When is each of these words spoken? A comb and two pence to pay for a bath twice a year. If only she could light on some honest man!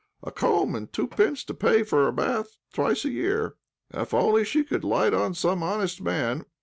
A 0.23 0.31
comb 0.31 0.73
and 0.73 0.91
two 0.91 1.07
pence 1.07 1.43
to 1.43 1.53
pay 1.53 1.83
for 1.83 2.07
a 2.07 2.11
bath 2.11 2.57
twice 2.73 3.05
a 3.05 3.11
year. 3.11 3.53
If 3.91 4.15
only 4.15 4.43
she 4.43 4.63
could 4.63 4.83
light 4.83 5.13
on 5.13 5.35
some 5.35 5.61
honest 5.61 6.01
man! 6.01 6.43